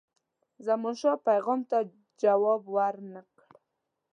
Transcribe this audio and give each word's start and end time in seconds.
زمانشاه 0.67 1.17
پیغام 1.27 1.59
ته 1.69 1.77
جواب 2.21 2.61
ورنه 2.75 3.21
کړ. 3.37 3.49